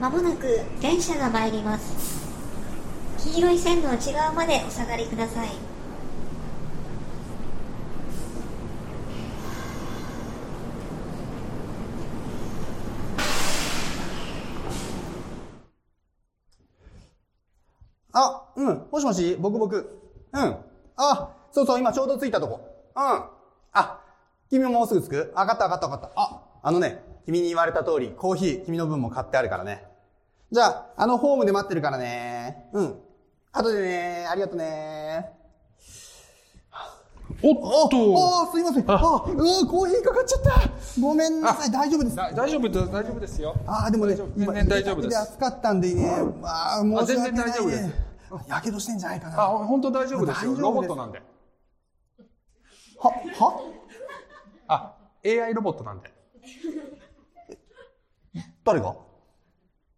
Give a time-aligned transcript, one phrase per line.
[0.00, 2.26] まもなく電車が参ります
[3.18, 5.48] 黄色い線の内側までお下がりください
[18.12, 18.86] あ、うん。
[18.90, 20.00] もしもし僕僕。
[20.32, 20.56] うん。
[20.96, 22.60] あ、そうそう、今ちょうど着いたとこ。
[22.96, 23.02] うん。
[23.72, 24.00] あ、
[24.48, 25.32] 君ももうすぐ着く？
[25.36, 26.20] あ、わかったわかったわかった。
[26.20, 29.89] あ、あのね、君に言われた通り、コーヒー、君の分も買ってあるからね。
[30.52, 32.68] じゃあ、あのホームで待ってるからね。
[32.72, 33.00] うん。
[33.52, 34.26] 後でね。
[34.28, 35.32] ありがとね。
[37.42, 38.84] おっとあ、あすいません。
[38.90, 39.24] あ、うわ
[39.66, 40.50] コーヒーかかっちゃった。
[41.00, 42.16] ごめんなさい、大丈夫です。
[42.16, 43.54] だ大丈夫です、大丈夫ですよ。
[43.66, 47.32] ああ、でもね全然大丈夫です今暑かったんでね、まあ、申し訳ない、ね。
[47.32, 47.90] 全然大丈夫です。
[48.48, 49.42] やけどしてんじゃないかな。
[49.42, 50.54] あ、本当大丈夫ですよ。
[50.56, 51.22] ロボットなんで。
[52.98, 53.72] は、は？
[54.66, 54.94] あ、
[55.24, 56.12] AI ロボットなんで。
[58.64, 58.96] 誰が？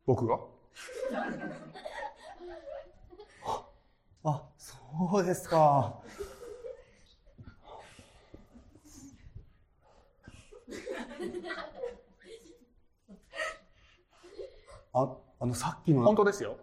[0.06, 0.34] 僕が？
[4.24, 4.76] あ、そ
[5.21, 5.99] うですか。
[14.95, 16.57] あ、あの、さっきの本当ですよ。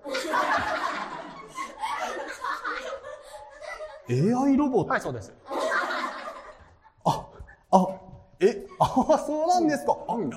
[4.09, 5.31] AI ロボット、はい、そうです。
[7.05, 7.27] あ、
[7.71, 7.87] あ、
[8.39, 9.95] え、あ、そうなんですか。
[10.07, 10.31] あ、うん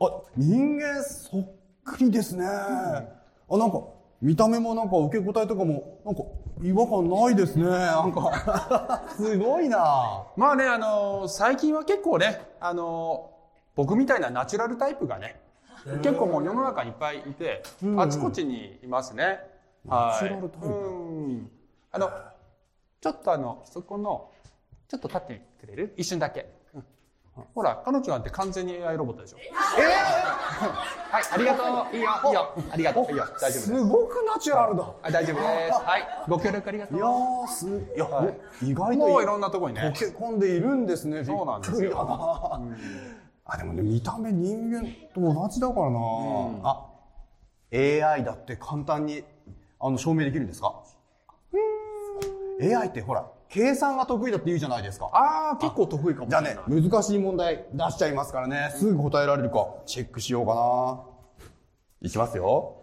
[0.00, 1.48] あ人間そっ
[1.84, 2.44] くりですね。
[2.46, 3.02] あ、
[3.50, 3.82] なんか、
[4.22, 6.22] 見た目もなんか受け答えとかも、なんか
[6.62, 7.64] 違和感ないですね。
[7.64, 10.24] なんか、 すごいな。
[10.36, 13.34] まあね、あのー最近は結構ね、あのー
[13.76, 15.40] 僕みたいなナチュラルタイプがね、
[16.02, 19.40] 結構もう世の中にいっぱいいて、うんあちこちにいますね。
[19.86, 20.24] はい。
[20.24, 20.70] ナチュラルタイプう
[21.32, 21.50] ん。
[21.90, 22.08] あの、
[23.00, 24.30] ちょっとあの、そこの、
[24.88, 25.92] ちょっと立ってくれる？
[25.96, 26.48] 一瞬だけ。
[27.36, 29.36] うんほら、彼女なんて完全に AI ロボットでしょ。
[31.10, 31.96] はい、ありがとう。
[31.96, 32.54] いいよ、いいよ。
[32.70, 33.12] ありがとう。
[33.12, 33.66] いいよ、大丈夫です。
[33.66, 34.82] すごくナチュラルだ。
[34.82, 35.80] はい、大丈夫です。
[35.80, 36.94] はい、ご協力ありがと。
[36.94, 38.24] いうやー、す、いや、は
[38.62, 39.92] い意外ともういろんなとこにね溶。
[39.92, 41.24] け込んでいるんですね。
[41.24, 42.60] そうなんですよ。
[43.46, 45.98] あ、でもね、見た目人間と同じだからな。
[46.62, 46.86] あ、
[47.72, 49.24] AI だって簡単に、
[49.80, 50.82] あの、証明できるんですか
[52.60, 55.08] ?AI ってほら、計算が得意だって言うじゃないですか。
[55.12, 56.70] ああ、結構得意かもしじゃあれない。
[56.82, 58.74] ね、難しい問題出しちゃいますからね。
[58.76, 62.08] すぐ答えられるか、チェックしようかな。
[62.08, 62.82] いきますよ。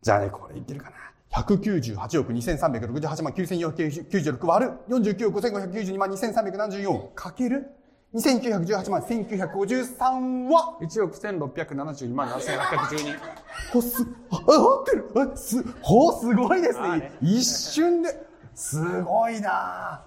[0.00, 0.96] じゃあね、これいってるかな。
[1.42, 7.66] 198億2368万9496割る49億5592万2374かける
[8.14, 13.18] 2918万1953は1億1672万7812。
[13.74, 17.12] ほす、あ、あ合ってるあす、ほすごいですねね。
[17.20, 18.27] 一瞬で。
[18.57, 19.49] すごいな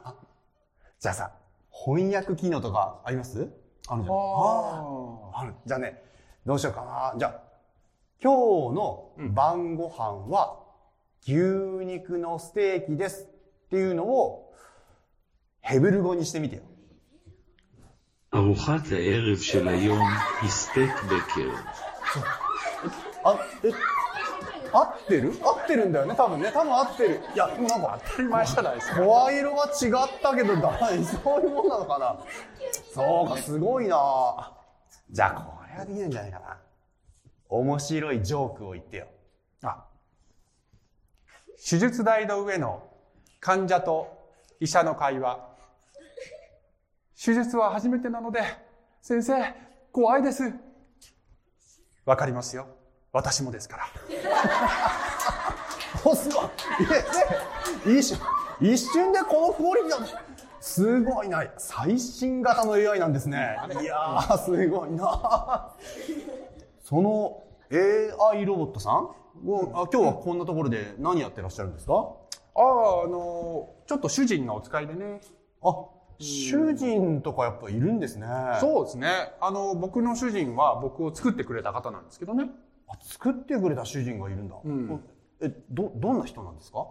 [0.05, 0.15] あ
[0.99, 1.33] じゃあさ、
[1.71, 3.49] 翻訳機能とかあります
[3.89, 4.17] あるじゃん。
[4.17, 5.55] あーある。
[5.67, 6.03] じゃあね、
[6.45, 7.19] どうしようかな。
[7.19, 7.41] じゃあ、
[8.23, 10.65] 今日の晩ご飯は、
[11.23, 14.55] 牛肉のステーキですっていうのを、
[15.61, 16.63] ヘブル語にしてみてよ。
[18.35, 19.99] ארוחת הערב של היום
[20.43, 21.51] היא סטייק בקר.
[23.25, 23.73] あ、え、
[24.72, 25.34] 合ってる？
[25.42, 26.52] 合ってるんだよね、多分ね。
[26.52, 27.22] 多分合ってる。
[27.34, 28.96] いや、でもなんか、当たり前じゃないですか。
[29.02, 32.20] 声色が違ったけど、だそういうもんなのかな。
[32.94, 34.54] そうか、すごいな
[35.10, 36.58] じゃあ、これはできるんじゃないかな。
[37.50, 39.08] 面白いジョークを言ってよ。
[39.64, 39.86] あ
[41.58, 42.84] 手術台の上の
[43.40, 44.08] 患者と
[44.60, 45.52] 医者の会話。
[47.24, 48.42] 手術は初めてなので、
[49.02, 49.54] 先生、
[49.92, 50.54] 怖いです。
[52.06, 52.68] わかりますよ。
[53.14, 53.84] 私もですから。
[56.06, 56.46] お、すごい。
[57.86, 58.18] え、ね、一瞬、
[58.62, 60.06] 一瞬でこのクオリティだ。
[60.62, 61.44] すごいな。
[61.58, 63.58] 最新型の AI なんですね。
[63.82, 65.74] いやー、すごいな。
[66.84, 69.10] その AI ロボットさん？
[69.48, 71.94] をあ今日はこんなところで何やってらっしゃるんですか？
[72.56, 75.20] ああ、あのちょっと主人がお使いでね。
[75.64, 75.86] あ、
[76.20, 78.28] 主人とかやっぱいるんですね。
[78.62, 79.34] そうですね。
[79.42, 82.50] あの、僕の主人は僕を作ってくれた方なんですけどね。
[82.94, 84.56] あ作ってくれた主人がいるんだ。
[84.56, 85.04] ん
[85.42, 86.88] え、ど、どんな人なんですか？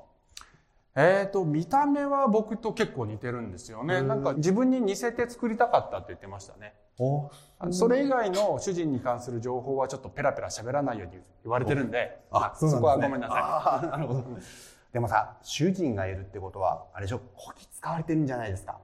[0.96, 4.02] えーと、見た目は僕と結構似てるんですよね。
[4.02, 6.74] なんか自分に似せて作りたかったって言ってましたね。
[7.70, 13.86] それ以外の主人に関する情報はちょっとペラペラ喋らないように言われてるんで、まあそこはごめんなさい。
[13.86, 14.24] なるほど。
[14.92, 18.78] でもさ、主人がいるってことは、あれでしょ、こき使われてるんじゃないですか？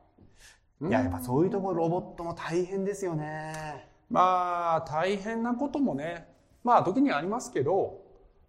[0.82, 3.88] いや、やっぱそういうところロボットも大変ですよね。
[4.08, 6.28] まあ、大変なこともね、
[6.66, 8.02] まあ時にありますけど、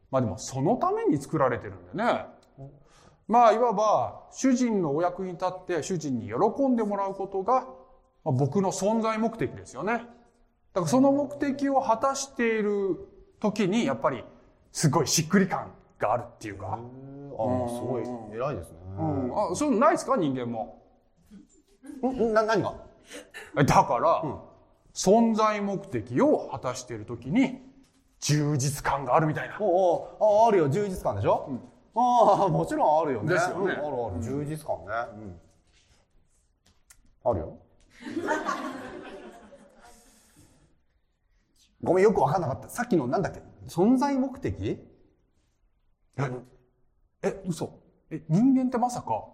[0.10, 2.26] まあでもそのために作られてるんでね。
[3.28, 7.68] まあいわば主人のお役に立って主人に喜んでもらうことが、
[8.26, 9.94] まあ僕の存在目的ですよね。
[9.94, 10.08] だか
[10.82, 12.98] らその目的を果たしている
[13.40, 14.24] 時にやっぱり
[14.72, 18.04] すごいしっくり感があるっていうか、あ、すごい。
[18.36, 18.78] 偉いですね。
[18.98, 20.18] うん、あそういうのないですか？
[20.18, 20.82] 人間も。
[22.04, 22.34] ん？
[22.34, 22.74] な、何が？
[23.56, 24.24] だから、
[24.94, 27.62] 存在目的を果たしている時に
[28.20, 29.58] 充実感があるみたいな。
[29.60, 31.50] おおああるよ、充実感でしょ、
[31.96, 33.34] ああ、もちろんあるよね。
[33.34, 33.64] ですよね。
[33.64, 34.94] うんあるある、充実感ね。
[37.24, 37.32] うん。
[37.32, 37.58] あるよ。
[41.84, 42.70] ごめん、よくわかんなかった。
[42.70, 43.42] さっきのなんだっけ？
[43.68, 44.80] 存在目的？
[47.22, 47.80] え嘘。
[48.10, 49.26] え人間ってまさか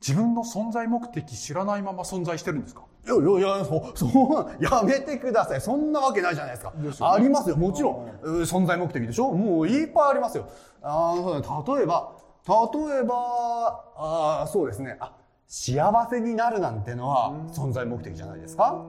[0.00, 2.84] 自分の存在目的知らないまま存在してるんですか？
[3.06, 5.60] いやいやいや、そ、 そう、やめてください。
[5.60, 7.12] そんなわけないじゃないですか。
[7.12, 7.56] ありますよ。
[7.56, 9.32] もちろん、う存在目的でしょ？
[9.32, 10.44] もういっぱいありますよ。
[10.82, 11.14] あ
[11.76, 12.12] 例えば、
[12.46, 14.96] 例えば、あーそうですね。
[15.00, 15.12] あ、
[15.46, 18.84] 幸せになるなんてのは存在目的じゃないですか？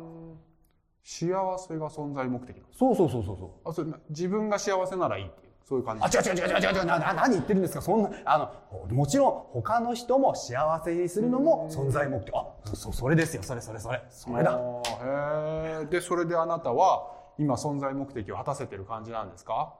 [1.03, 1.27] 幸
[1.57, 3.69] せが存在目的なんですそうそうそうそうそう。
[3.69, 7.81] あそれな自分が幸せならいいっていうそういう感じあ、違う違う違う違う違う、な、な、何言ってるんですか？
[7.83, 12.33] そんな、あの、もちろん他の人も幸せにするのも存在目的。
[12.35, 13.43] あ、そ、そそれですよ。
[13.43, 14.01] それそれそれ。
[14.09, 14.59] それだ。
[15.03, 19.75] へえでそれであなたは今存在目的を果たせてる感じなんですか？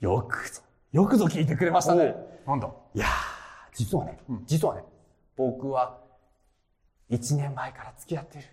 [0.00, 2.16] よくぞ、よくぞ聞いてくれましたね。
[2.44, 2.68] なんだ？
[2.94, 3.08] いやー、
[3.74, 4.82] 実はね、実はね、
[5.36, 6.00] 僕は
[7.10, 8.44] 1年前から付き合ってる、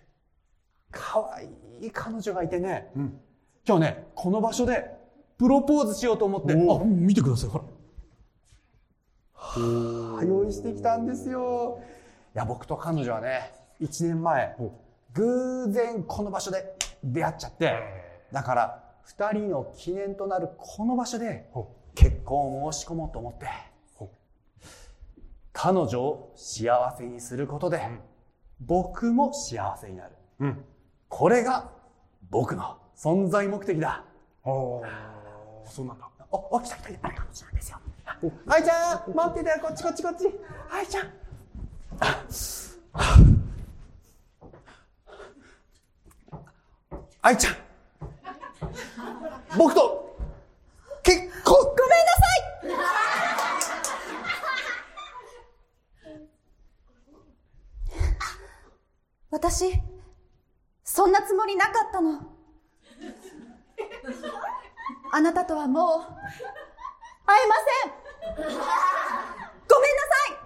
[0.91, 1.47] 可愛
[1.81, 2.91] い彼女がいてね、
[3.67, 5.00] 今日ね、この場所で
[5.41, 7.63] プロポーズしようと思って、あ、見てください、ほら。
[9.33, 11.81] はあ、用意してきたんですよ。
[12.35, 13.51] いや、僕と彼女はね、
[13.81, 14.55] 1年前、
[15.13, 17.73] 偶然この場所で出会っちゃって、
[18.31, 21.49] だから、2人の記念となるこの場所で、
[21.95, 23.47] 結婚を申し込もうと思って、
[25.53, 27.81] 彼女を幸せにすることで、
[28.59, 30.11] 僕も幸せになる。
[30.41, 30.65] うん。
[31.09, 31.71] これが
[32.29, 34.05] 僕の存在目的だ。
[35.66, 37.08] ああそうなんだお、お、来た来た来た。
[37.08, 37.78] あれ彼女なんですよ。
[38.48, 40.28] 愛ちゃん、待っててよ、こっちこっちこっち。
[40.72, 41.12] 愛ちゃん。
[47.22, 47.56] 愛ちゃん。
[49.58, 50.18] 僕と、
[51.04, 51.56] 結婚。
[51.56, 53.02] ごめんなさい
[59.31, 59.74] 私、
[60.84, 62.31] そんなつもりなかったの。
[65.13, 66.00] あなたとはもう、
[67.25, 68.52] 会えません
[69.68, 70.42] ごめんなさい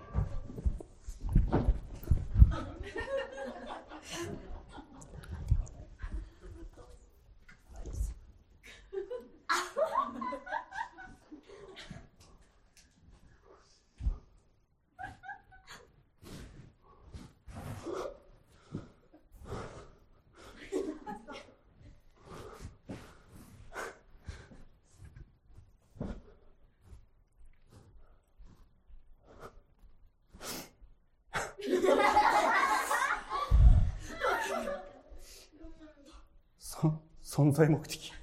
[36.59, 37.01] そ、
[37.35, 38.13] 存在目的。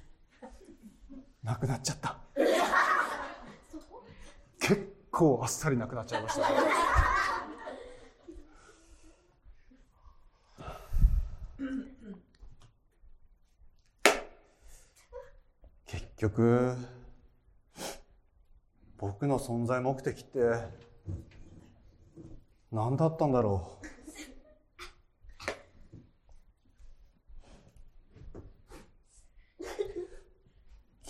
[1.43, 2.17] なくなっちゃった。
[4.59, 6.47] 結構あっさりなくなっちゃいました
[15.85, 16.75] 結局、
[18.97, 20.39] 僕の存在目的って、
[22.71, 23.82] 何だったんだろう。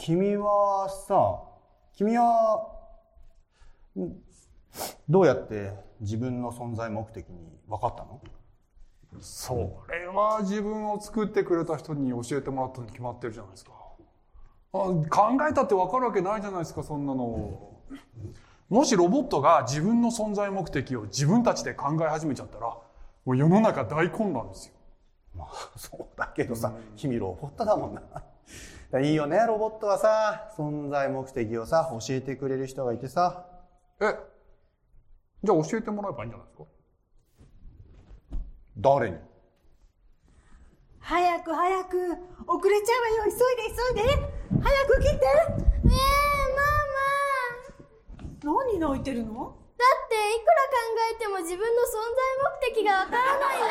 [0.04, 1.44] 君はさ、
[1.96, 2.68] 君は、
[3.98, 4.12] ん
[5.08, 7.36] どうやって自分の存在目的に
[7.70, 8.20] 分かったの？
[9.22, 13.72] それは自分を作ってくれた人に教えてもらったに決まってるじゃないですか。
[14.74, 15.04] あ考
[15.50, 17.72] えたって分かるわけないじゃないですかそんなの。
[18.68, 22.82] もしロボットが自分の存在目的を自分たちで考え始めちゃったらも
[23.26, 24.74] う世の中大混乱ですよ。
[25.34, 28.02] まあ、そうだけどさ、君ロボットだもんな。
[29.02, 33.46] いいよね、ロボットはさ、存在目的をさ、教えてくれる人がいてさ。
[34.00, 34.06] え
[35.44, 36.64] じゃあ教えてもらえばいいんじゃないですか？
[38.78, 39.18] 誰に？
[41.00, 41.98] 早く早く。
[42.48, 43.32] 遅れちゃうわよ。
[43.32, 43.38] 急いで
[43.76, 44.10] 急いで。
[44.62, 45.12] 早く来て。
[45.12, 45.20] ね
[45.86, 45.90] え
[48.46, 48.62] ママ。
[48.64, 49.34] 何泣いてるの？
[49.34, 50.78] だっていくら考
[51.12, 52.22] えても自分の存在
[52.62, 53.62] 目的がわからないん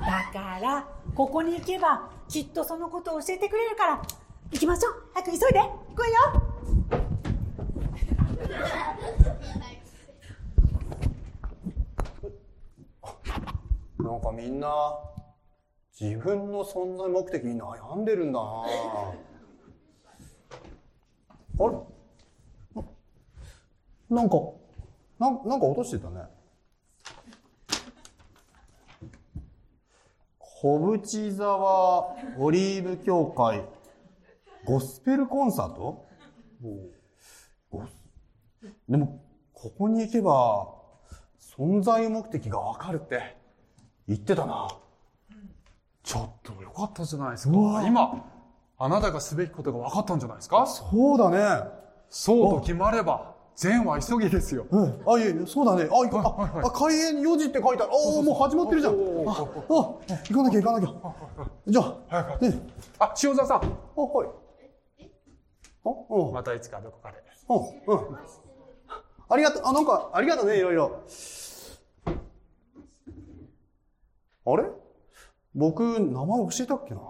[0.00, 4.02] だ だからここに行けばきっとそのことを教えてくれるから。
[4.52, 5.02] 行きましょう。
[5.14, 5.60] 早く急いで。
[5.60, 6.14] 行くわよ。
[13.98, 14.68] なんかみんな、
[15.98, 18.64] 自分の存在目的に悩んでるんだな。
[21.58, 21.72] あれ？
[22.74, 22.82] な
[24.10, 24.36] なんか、
[25.18, 26.35] ななんか落としてたね。
[30.66, 33.64] 小淵沢オリーブ協会
[34.64, 36.04] ゴスペルコンサート？
[38.88, 40.74] でも、ここに行けば、
[41.56, 43.36] 存在目的がわかるって
[44.08, 44.66] 言ってたな。
[46.02, 47.52] ちょっとよかったじゃないですか。
[47.86, 48.24] 今、
[48.76, 50.66] あなたがすべきことが分かったんじゃないですか？
[50.66, 51.70] そうだね。
[52.08, 54.66] そうと決まれば、善は急ぎですよ。
[54.70, 55.02] うん。
[55.06, 55.88] あ、いえいえ、そうだね。
[55.90, 57.92] あ、いか、はいはいあ、あ開演4時って書いてある。
[57.92, 58.92] おお、もう始まってるじゃん。
[58.92, 59.00] あ、あ、
[60.28, 60.94] 行かなきゃ行かなきゃ。
[61.66, 62.60] じゃあ、ね、
[62.98, 63.58] あ、塩沢さん。
[63.58, 64.28] あ、はい。
[65.86, 66.32] あ、うん。
[66.34, 67.22] またいつかどこかで。
[67.48, 67.56] うん、
[67.94, 68.18] うん。
[69.28, 71.00] ありがとう、あ、なんか、ありがとうね、いろいろ。
[74.44, 74.64] あれ？
[75.54, 77.00] 僕、名前教えたっけな？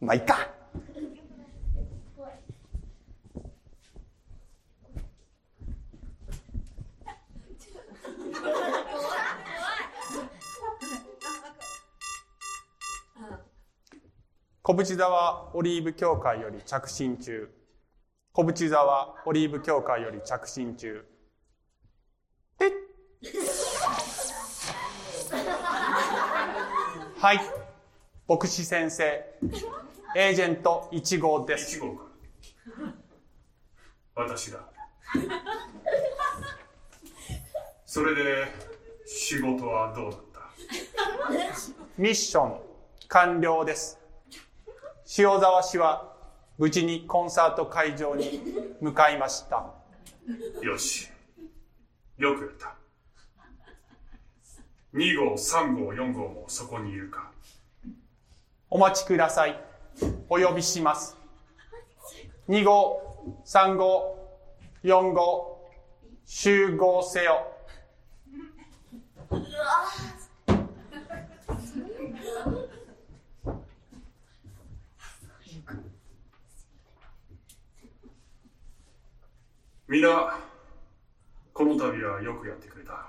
[0.00, 0.50] まあ、いっか。
[14.70, 17.50] 小淵沢オリーブ協会より着信中。
[18.32, 21.04] 小淵沢オリーブ協会より着信中。
[22.60, 22.70] えっ
[27.18, 27.40] はい。
[28.28, 29.24] 牧師先生。
[30.14, 31.80] エージェント1号です。
[31.80, 32.04] 1号か
[34.14, 34.60] 私だ
[37.84, 38.46] それで
[39.04, 40.40] 仕事はどうだった？
[41.98, 42.60] ミッション
[43.08, 43.99] 完了です。
[45.18, 46.14] 塩沢氏は
[46.56, 48.42] 無事にコンサート会場に
[48.80, 49.74] 向かいました。
[50.62, 51.08] よし
[52.16, 52.76] よくやった
[54.94, 57.32] 2号3号4号もそこにいるか
[58.68, 59.60] お待ちください。
[60.28, 61.16] お呼びします。
[62.48, 64.38] 2号、3号、
[64.84, 65.68] 4号、
[66.24, 67.50] 集合せよ。
[79.90, 80.38] みんな
[81.52, 83.08] この度はよくやってくれた。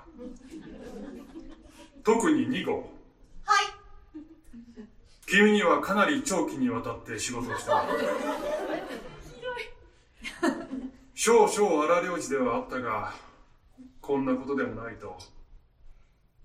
[2.02, 2.72] 特に2号。
[3.44, 3.66] はい。
[5.26, 7.84] 君にはかなり長期にわたって仕事をした
[11.14, 13.14] 少々荒領事ではあったが
[14.00, 15.16] こんなことでもないと。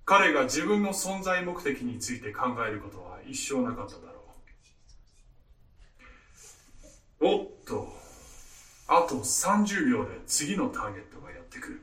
[0.05, 4.23] 彼が自分の存在目的について考えることは一生なかっただろ
[7.21, 7.25] う。
[7.25, 8.06] おっと
[8.89, 11.81] あと30秒で次のターゲットがやってくる。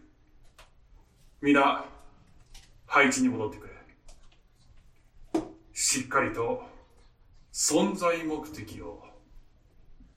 [1.42, 1.84] みんな、
[2.87, 3.75] 配置に戻ってくれ。
[5.75, 6.62] しっかりと
[7.52, 9.04] 存在目的を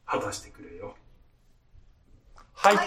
[0.06, 0.96] 果たしてくれよ。
[2.54, 2.78] はい。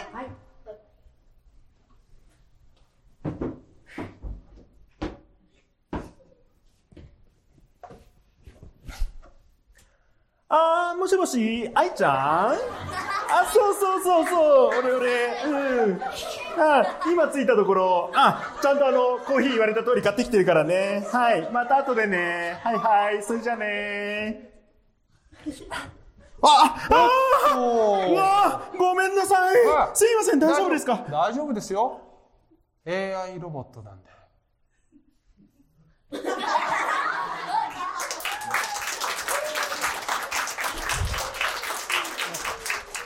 [10.49, 12.12] あー、もしもし、愛ちゃん？
[12.12, 12.57] あ、
[13.52, 16.00] そうそうそうそう、俺俺、うん。
[16.59, 21.07] あ、今着いたところ、あ、ちゃんとあの、コーヒー言われた通り買ってきてるからね。
[21.12, 22.61] はい、また後でね。
[22.62, 24.50] はいはい、それじゃね
[26.42, 29.90] あ、あ、うわーごめんなさいあ。
[29.95, 31.04] すいません、大丈夫ですか？
[31.11, 32.00] 大丈夫ですよ。
[32.87, 34.10] AI ロボットなんで。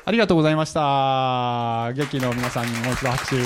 [0.06, 1.90] ありがとうございました。
[1.94, 3.36] 劇の皆さんにもう一度拍手。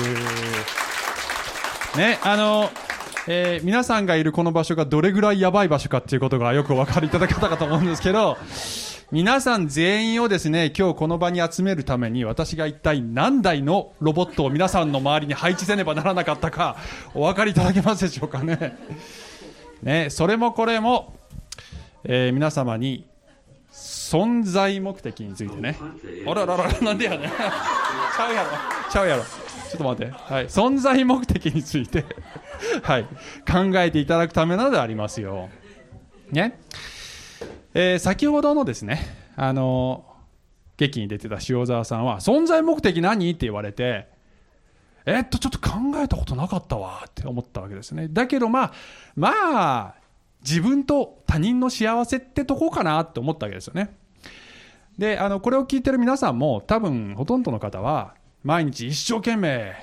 [1.97, 2.69] ね、あの、
[3.29, 8.37] えー皆さんがいるこの場所がどれぐらいやばい場所かっていうことがよくお分かりいただけたかと思うんですけど、
[9.09, 16.75] 皆さん全員をですね、今日この場に集めるために私が一体何台のロボットを皆さんの周りに配置せねばならなかったか、
[17.13, 18.77] お分かりいただけますでしょうかね。
[19.81, 21.13] ね、それもこれも、
[22.03, 23.07] えー皆様に
[23.71, 25.77] 存在目的についてね。
[26.27, 27.21] あららら、なんでやねん。
[27.29, 28.49] ちゃうやろ。
[28.91, 29.23] ちゃうやろ。
[29.23, 30.11] ちょっと待って。
[30.11, 30.47] はい。
[30.47, 32.05] 存在目的について、
[32.81, 33.03] はい。
[33.03, 35.49] 考えていただくためなのでありますよ。
[36.31, 36.59] ね。
[37.73, 38.99] えー先ほどのですね、
[39.35, 40.05] あの
[40.77, 43.29] 劇に出てた塩沢さんは、存在目的何？
[43.29, 44.07] って言われて、
[45.05, 48.07] えっと、ちょっと考えたことなかったわって思ったわけですね。
[48.09, 48.73] だけどまあ、
[49.15, 49.95] まあ、
[50.41, 53.95] 自分と他人の幸せってとこかなって思ったわけですよね。
[54.97, 59.73] で、あの、これを聞いてる皆さんも多分ほとんどの方は毎日一生懸命、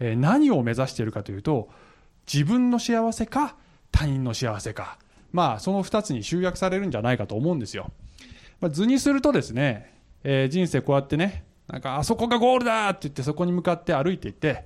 [0.00, 1.68] えー何を目指しているかというと、
[2.32, 3.56] 自分の幸せか
[3.90, 4.98] 他人の幸せか。
[5.32, 7.90] まあ、その二つに集約されるんじゃないかと思うんですよ。
[8.60, 9.94] まあ、図にするとですね、
[10.24, 14.64] えー人生こうやってね、なんか、あそこがゴールだって言ってそこに向かって歩いていって、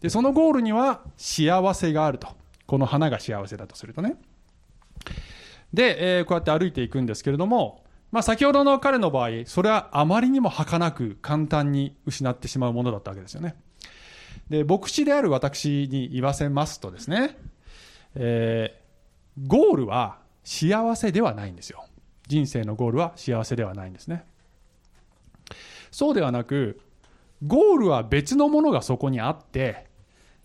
[0.00, 2.28] で、そのゴールには幸せがあると。
[2.66, 4.16] この花が幸せだとするとね。
[5.72, 13.54] で、えーこうやって歩いていくんですけれども、まあ先ほどの彼の場合、それはあまりにも儚く簡単に失ってしまうものだったわけですよね。
[14.48, 17.36] で、牧師である私に言わせますとですね、
[18.14, 18.80] えー
[19.46, 21.84] ゴールは幸せではないんですよ。
[22.26, 24.24] 人生のゴールは幸せではないんですね。
[25.90, 26.80] そうではなく、
[27.46, 29.86] ゴールは別のものがそこにあって、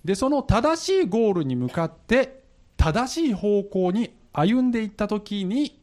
[0.03, 2.43] で、その正しいゴールに向かって、
[2.77, 5.80] 正しい方向に歩んでいったときに、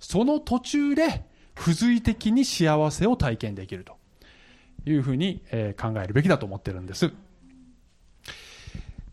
[0.00, 1.24] その途中で、
[1.56, 3.96] 付随的に幸せを体験できると
[4.86, 7.12] いうふうに、えー考えるべきだと思ってるんです。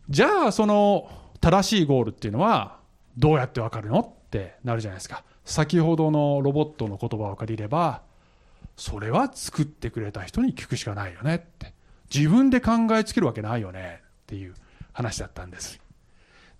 [0.09, 2.79] じゃあ、その正しいゴールっていうのは、
[3.17, 5.23] どうやってわかるのってなるじゃないですか。
[5.45, 8.01] 先ほどのロボットの言葉を借りれば、
[8.75, 11.73] それは作ってくれた人に聞くしかないよねって。
[12.13, 14.55] 自分で考えつけるわけないよねっていう
[14.93, 15.80] 話だったんです。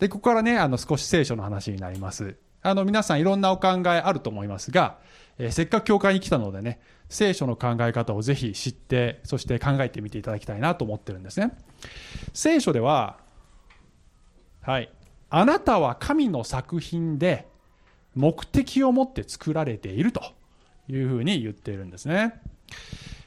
[0.01, 2.35] で、ここからね、あの少し聖書の話になります。
[2.63, 4.97] あの皆さんいろんなお考えあると思いますが、
[5.37, 11.51] えーせっかく教会に来たのでね、聖書の考え方をぜひ知って、そして考えてみていただきたいなと思ってるんですね。
[12.33, 13.19] 聖書では、
[14.63, 14.91] はい。
[15.29, 17.47] あなたは神の作品で
[18.15, 20.23] 目的を持って作られていると
[20.87, 22.41] いうふうに言っているんですね。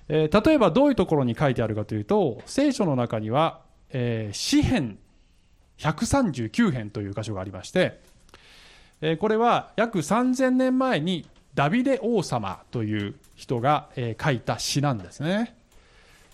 [0.08, 4.98] えー例えばどういうところに書いてあるかというと、聖書の中には、えー詩編
[5.78, 8.00] 139編という箇所がありまして、
[9.00, 15.56] えこれは約3000年前にダビデ王様という人が、え書いた詩なんですね。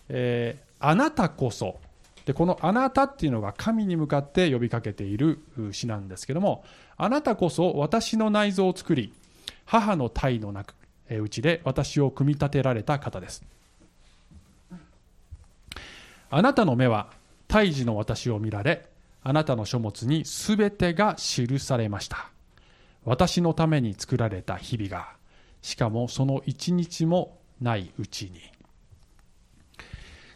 [0.08, 1.78] えーあなたこそ
[2.24, 5.38] でこの「あなた」っていうのが神に向かって呼びかけている
[5.72, 6.64] 詩なんですけども
[6.96, 9.12] あなたこそ私の内臓を作り
[9.66, 10.74] 母の体の中
[11.08, 13.44] えうちで私を組み立てられた方です
[16.30, 17.10] あなたの目は
[17.46, 18.86] 胎児の私を見られ
[19.22, 22.30] あなたの書物にすべてが記されました。
[23.04, 25.08] 私のために作られた日々が
[25.62, 28.40] しかもその一日もないうちに。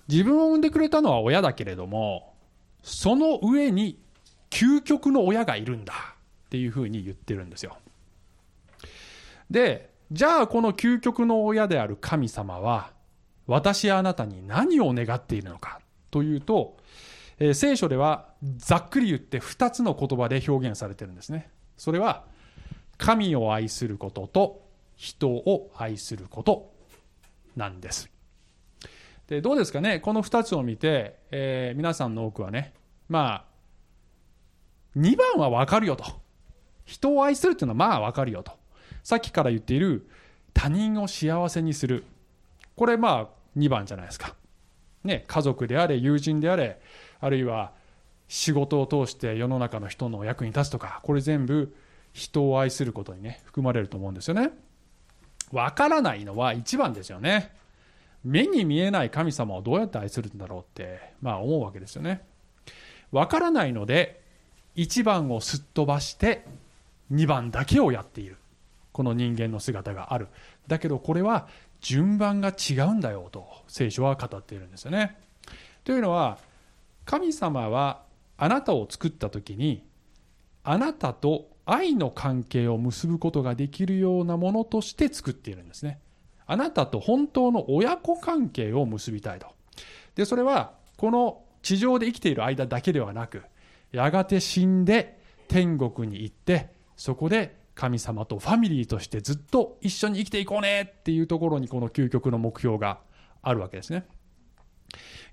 [0.09, 2.35] 自分を産んでくれたのは親だけれども
[2.83, 3.99] その上に
[4.51, 5.95] 究極の親がいるんだ
[6.47, 7.79] っていうふうに言ってるんですよ。
[9.51, 12.93] でじゃあこの究極の親である神様は
[13.47, 16.77] 私やあなたに何を願っているのかというと、
[17.39, 21.51] えー聖書ではざっくり言って2つの言葉で表現されてるんですね。
[21.77, 22.25] それは
[22.97, 24.63] 神を愛することと
[24.97, 26.73] 人を愛すること
[27.57, 28.11] なんです。
[29.27, 30.01] でどうですかね？
[30.01, 32.73] この2つを見て、えー皆さんの多くはね
[33.09, 36.05] まあ2番は分かるよと。
[36.85, 38.53] 人を愛するっていうのはまあ分かるよと。
[39.03, 40.07] さっきから言っている
[40.53, 42.05] 他人を幸せにする。
[42.77, 44.35] これまあ2番じゃないですか、
[45.05, 46.81] ね、家族であれ友人であれ
[47.25, 47.73] あるいは
[48.29, 51.75] 仕事を通して世の中の人の役に立つとかこれ全部
[52.13, 54.51] 人を愛することにね含まれると思うんですよね
[55.51, 57.55] 分からないのは1番ですよね
[58.25, 62.23] 目に見えない神様をどうやって愛するんだろうって、まあ、思うわけですよね。
[63.13, 64.23] わからないので
[64.77, 66.45] 1番をすっ飛ばして
[67.13, 68.37] 2番だけをやっている
[68.93, 70.29] この人間の姿がある
[70.67, 71.49] だけどこれは
[71.81, 75.19] 順番が違うんだよと聖書は語っているんですよね。
[75.85, 76.39] というのは
[77.05, 78.03] 神様は
[78.37, 79.87] あなたを作った時に
[80.63, 86.01] あなたと愛の関係を結ぶことができるようなものとして作っているんですね。
[86.47, 89.47] あなたと本当の親子関係を結びたいと。
[90.15, 93.43] で、それは、この地上で生きている間だけではなく、
[93.93, 103.01] やがて死んで天国に行って、そこで神様とファミリーとしてずっと一緒に生きていこうねっていうところにこの究極の目標が
[103.43, 104.05] あるわけですね。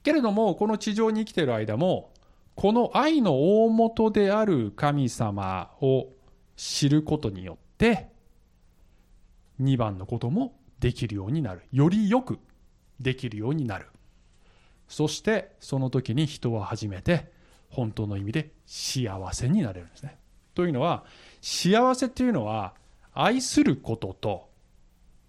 [0.03, 2.11] けれども、この地上に生きている間も、
[2.55, 6.09] この愛の大元である神様を
[6.55, 8.09] 知ることによって、
[9.61, 11.61] 2番のこともできるようになる。
[11.71, 12.39] よりよく
[12.99, 13.87] できるようになる。
[14.87, 17.31] そして、その時に人は初めて、
[17.69, 20.17] 本当の意味で幸せになれるんですね。
[20.53, 21.05] というのは、
[21.41, 22.73] 幸せっていうのは、
[23.13, 24.49] 愛することと、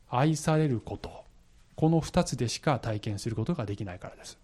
[0.08, 1.24] 愛されること、
[1.76, 4.38] この2つでしか体験することができないからです。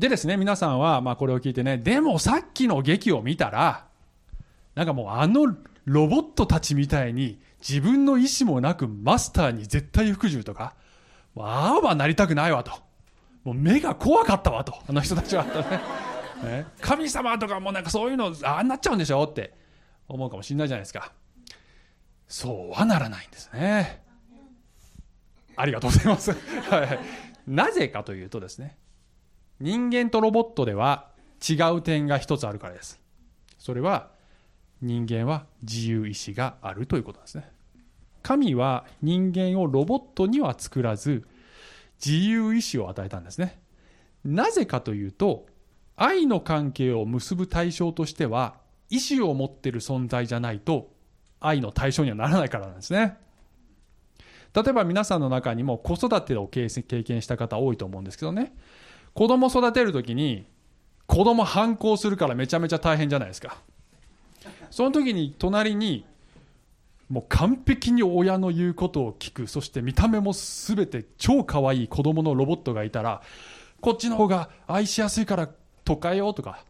[0.00, 3.84] でですね、皆さんは、まあこれを聞いてね、でもさっきの劇を見たら、
[4.74, 10.74] なんかもうあのロボットたちみたいに自分の意思もなくマスターに絶対服従とか、
[11.34, 12.72] もうああはなりたくないわと。
[13.44, 14.74] もう目が怖かったわと。
[14.88, 15.44] あの人たちは。
[16.42, 19.52] ね、神様とかもなんかそういうの、ああなっちゃうんでしょって
[20.08, 21.12] 思うかもしれないじゃないですか。
[22.26, 24.02] そうはならないんですね。
[25.56, 26.30] ありがとうございます。
[26.30, 26.98] はい
[27.46, 28.78] なぜかというとですね、
[29.60, 31.10] 人間とロボットでは
[31.48, 33.00] 違う点が一つあるからです。
[33.58, 34.10] それは
[34.80, 37.50] 人間は自由意志があるということなんですね。
[38.22, 41.26] 神は人間をロボットには作らず
[42.04, 43.60] 自由意志を与えたんですね。
[44.24, 45.46] なぜかというと
[45.96, 48.56] 愛の関係を結ぶ対象としては
[48.88, 50.90] 意志を持っている存在じゃないと
[51.38, 53.16] 愛の対象にはならないからなんですね。
[54.54, 58.54] 例えば皆さんの中にも子育てを経験した方多いと思うんですけどね。
[59.14, 60.46] 子供育てるときに
[61.06, 63.58] 子供反抗するからめちゃめちゃ大変じゃないですか。
[64.70, 66.04] その時に隣に
[67.10, 73.20] もう完璧に親の言うことを聞く、そして見た目も全て超可愛い子供のロボットがいたら、
[73.80, 75.48] こっちの方が愛しやすいから
[75.84, 76.64] 都会よとか、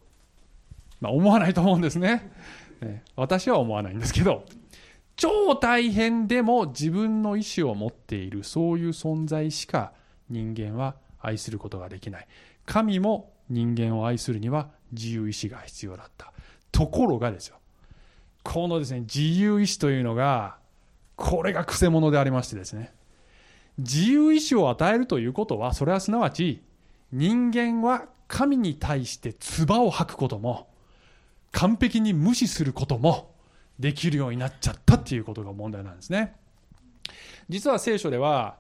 [1.00, 2.33] まあ思わないと思うんですね。
[2.81, 4.46] ね私は思わないんですけど、
[5.16, 9.92] 超大変でも自分の意思を持っているそういう存在しか
[10.31, 12.26] 人間は愛することができない。
[12.66, 16.33] 神も人間を愛するには自由意志が必要だった。
[16.72, 17.56] ところがですよ。
[18.42, 20.56] このですね、自由意志というのが、
[21.16, 22.92] これが癖者でありましてですね。
[23.78, 26.62] 自由意志を与えるということは、それはすなわち、
[27.12, 30.68] 人間は神に対して唾を吐くことも、
[31.52, 33.35] 完璧に無視することも
[33.78, 36.37] できるようになっちゃったっていうことが問題なんですね。
[37.48, 38.56] 実は聖書では、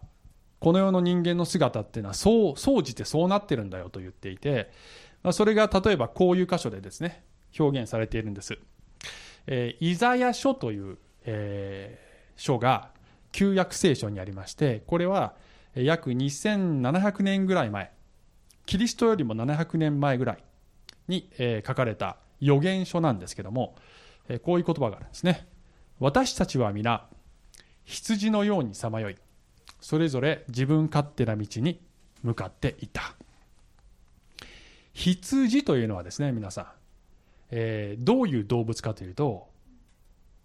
[0.60, 4.70] この世の人間の姿っていうのは、そう、総じてそうなってるんだよと言っていて、
[5.22, 7.24] まあ、それが例えばこういう箇所でですね、
[7.58, 8.58] 表現されているんです。
[9.46, 12.90] えー、イザヤ書という、えー、書が
[13.32, 15.34] 旧約聖書にありまして、これは
[15.74, 17.92] 約2700年ぐらい前、
[18.66, 20.44] キリストよりも700年前ぐらい
[21.08, 23.76] に、えー、書かれた予言書なんですけども、
[24.28, 25.48] えー、こういう言葉があるんですね。
[25.98, 27.08] 私たちは皆、
[27.84, 29.16] 羊のようにさまよい、
[29.80, 31.80] それぞれ自分勝手な道に
[32.22, 33.14] 向かっていた。
[34.92, 36.66] 羊というのはですね、皆さん、
[37.50, 39.48] えー、どういう動物かというと、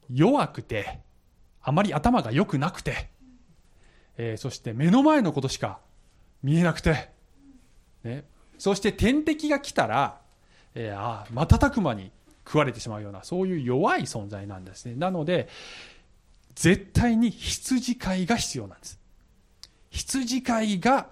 [0.10, 1.00] 弱くて、
[1.62, 3.10] あまり頭が良くなくて、
[4.17, 5.80] えー、そして目の前のことしか
[6.43, 7.10] 見えなくて、
[8.04, 8.24] ね、
[8.58, 10.21] そして天敵が来たら、
[10.76, 12.12] えー、あ瞬く間に
[12.45, 14.95] 食われてしまうような、そういう弱い存在なんですね。
[14.95, 15.50] なので、
[16.54, 19.00] 絶対に羊飼いが必要なんです。
[19.96, 21.08] 羊飼いが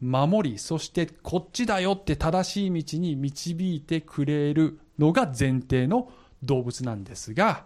[0.00, 7.64] 守り、そしてこっちだよって正しい道に導いてくれるのが前提の動物なんですが、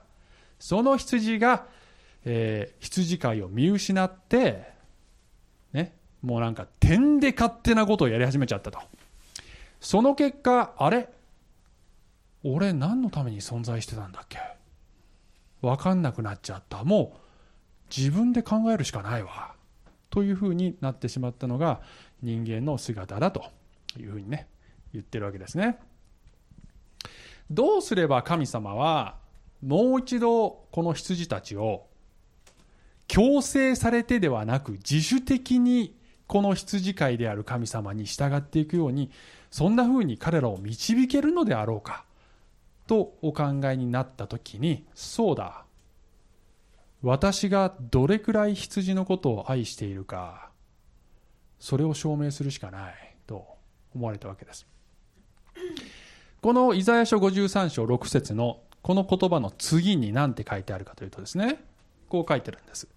[0.60, 1.66] その羊が、
[2.24, 4.72] えー、羊飼いを見失って、
[5.72, 8.78] ね、もうなんか点で勝手なことをやり始めちゃったと。
[9.80, 11.08] その結果、あれ？
[12.44, 14.38] 俺何のために存在してたんだっけ？
[15.62, 16.84] わかんなくなっちゃった。
[16.84, 17.18] もう
[17.94, 19.54] 自分で考えるしかないわ。
[20.10, 21.80] というふうになってしまったのが
[22.22, 23.44] 人間の姿だと
[23.98, 24.48] いうふうにね、
[24.92, 25.78] 言ってるわけですね。
[27.50, 29.16] どうすれば神様は
[29.64, 31.86] もう一度この羊たちを
[33.08, 35.96] 強制されてではなく自主的に
[36.28, 39.10] この羊飼いである神様に従っていくように
[39.50, 42.04] そんな風に彼らを導けるのであろうか
[42.86, 45.64] とお考えになった時にそうだ
[47.02, 50.50] 私がどれくらい羊のことを愛しているか
[51.58, 52.94] それを証明するしかない
[53.26, 53.46] と
[53.94, 54.66] 思われたわけです。
[56.40, 61.62] このイザヤ書53章6節のこの言葉の次に何て書いてあるかというとですね
[62.08, 62.88] こう書いてるんです。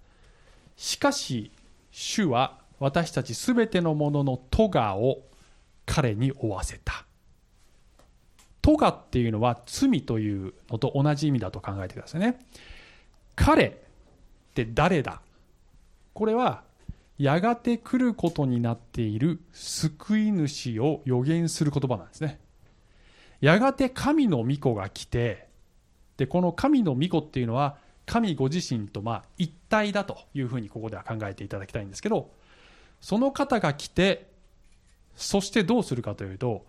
[0.77, 1.51] しかし
[1.91, 5.23] 主は私たちすべてのものの咎を
[5.85, 7.05] 彼に負わせた。
[8.61, 12.39] 咎っていうのは罪というのと同じ意味だと考えてくださいね。
[13.35, 13.82] 彼
[14.53, 15.21] って誰だ？
[16.13, 16.63] これは
[17.17, 22.39] やがて来ることになっている救い主を予言する言葉なんですね。
[23.41, 25.47] やがて神の御子が来て
[26.17, 32.29] でこの神の御子っていうのは神ご自身とま一体だというふうにここでは考えていただきたいんですけど
[33.01, 34.29] その方が来て
[35.15, 36.65] そしてどうするかというと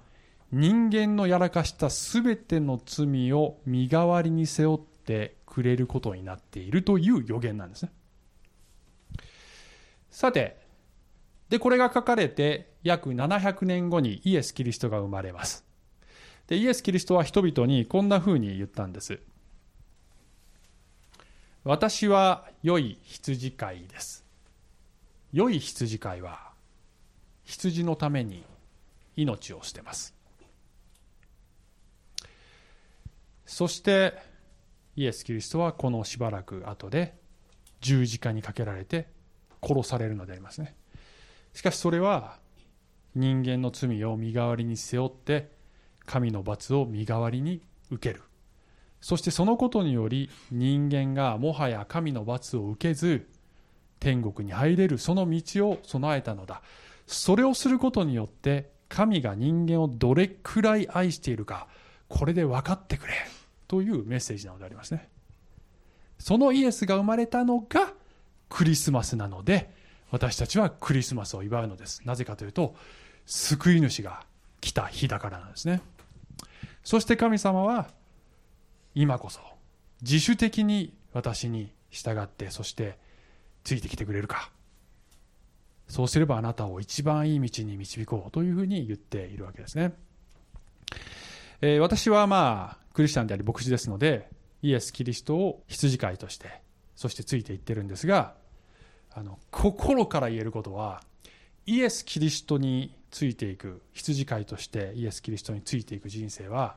[0.50, 7.92] 人間のやらかした全ての罪を身代わりに背負ってくれることになっているという予言なんですね。
[10.10, 10.56] さて
[11.48, 15.64] でこれが書かれて約700年後にイエス・キリストが生まれます。
[16.48, 19.20] でイエス・キリストは人々にこんなふうに言ったんです。
[21.62, 24.24] 私は良い羊飼いです。
[25.32, 26.50] 良い羊飼いは
[27.44, 28.44] 羊のために
[29.14, 30.14] 命を捨てます。
[33.46, 34.33] そして
[34.96, 37.14] イエス・キリストはこのしばらく後で
[37.80, 39.08] 十字架にかけられて
[39.62, 40.74] 殺されるのでありますね。
[41.52, 42.38] しかしそれは
[43.14, 45.50] 人間の罪を身代わりに背負って
[46.04, 48.22] 神の罰を身代わりに受ける。
[49.00, 53.28] そしてそのことにより人間がもはや神の罰を受けず
[54.00, 56.62] 天国に入れるその道を備えたのだ。
[57.06, 61.66] それをすることによって神が人間をどれくらい愛しているか
[62.08, 63.14] これで分かってくれ。
[63.68, 65.08] というメッセージなのでありますね。
[66.18, 67.92] そのイエスが生まれたのが
[68.48, 69.72] クリスマスなので
[70.10, 72.02] 私たちはクリスマスを祝うのです。
[72.04, 72.74] なぜかというと
[73.26, 74.24] 救い主が
[74.60, 75.82] 来た日だからなんですね。
[76.82, 77.88] そして神様は
[78.94, 79.40] 今こそ
[80.02, 82.98] 自主的に私に従ってそして
[83.64, 84.50] ついてきてくれるか。
[85.88, 89.92] そうすればあなたを一番いい道に導こうというふうに言っているわけですね、
[91.60, 94.30] えー、私はまあクリスチャンであり牧師ですので
[94.62, 96.62] イエス・キリストを羊飼いとして
[96.96, 98.34] そしてついていってるんですが
[99.12, 101.02] あの心から言えることは
[101.66, 106.76] イエス・キリストについていく羊飼いとしてイエス・キリストについていく人生は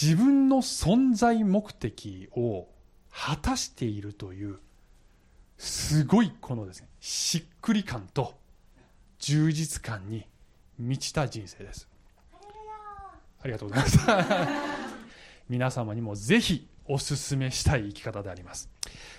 [0.00, 2.68] 自分の存在目的を
[3.12, 4.58] 果たしているという
[5.58, 8.34] すごいこのですねしっくり感と
[9.18, 10.26] 充実感に
[10.78, 11.88] 満ちた人生です。
[13.44, 13.98] ありがとうございます。
[15.48, 18.70] 皆様にもぜひお勧めしたい生き方であります。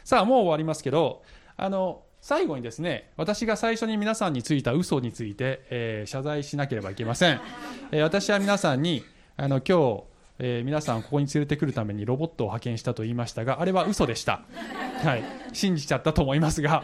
[0.04, 1.24] さあもう終わりますけど
[1.56, 7.40] あの最後にですね私が最初に皆さんについた嘘について、えー、謝罪しなければいけません、
[7.92, 9.06] えー、私は皆さんに
[9.38, 10.04] あの今日
[10.38, 14.42] えー、皆さんここに連れてくるためにロボットを派遣したと言いましたがあれは嘘でした、
[15.02, 16.84] はい、信じちゃったと思いますが、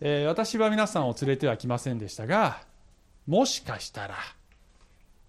[0.00, 2.60] え、私は皆さんを連れてはきませんでしたが
[3.26, 4.14] もしかしたら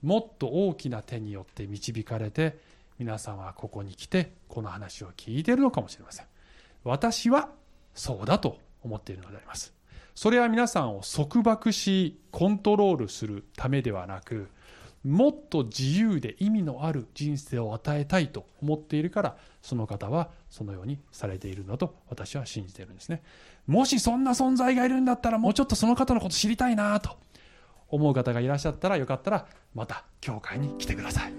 [0.03, 2.57] もっと大きな手によって導かれて
[2.99, 6.25] 皆さんはここに来てこの話を聞いているのかもしれません。
[6.83, 7.49] 私は
[7.95, 9.73] そうだと思っているのであります。
[10.13, 14.47] それは皆さんを束縛しコントロールするためではなく
[15.03, 23.23] もっと自由で意味のある人生を与えたいと思っているからその方はそのようにされているんだと私は信じているんですね。
[23.65, 27.17] もしそんな存在がいるんだったらもうちょっとその方のこと知りたいなと。
[27.93, 31.33] 思う方がいらっしゃったらよかったらまた教会に来てください。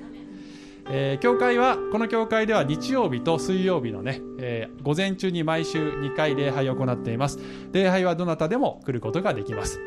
[0.87, 7.38] えー、教会はこの教会では日曜日と水曜日のね、えー、午前中に毎週2回礼拝を行っています。
[7.73, 9.81] 礼拝はどなたでも来ることができます。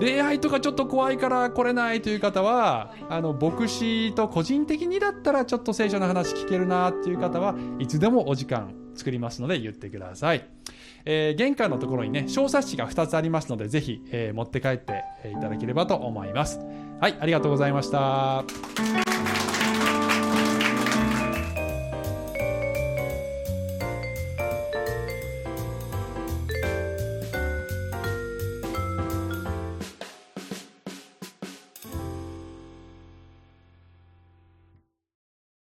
[0.00, 10.48] 礼拝とかちょっと怖いから来れないという方はあの牧師と個人的にだったらちょっと聖書の話聞けるなっていう方はいつでもお時間作りますので言ってください、
[11.06, 16.58] えー、玄関のところにね小冊子が2つありますのでぜひ、えー、持って帰っていただければと思います。
[17.00, 19.05] はいありがとうございました。